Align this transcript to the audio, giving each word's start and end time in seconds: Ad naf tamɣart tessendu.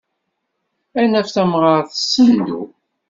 Ad 1.01 1.07
naf 1.09 1.27
tamɣart 1.29 1.85
tessendu. 1.93 2.61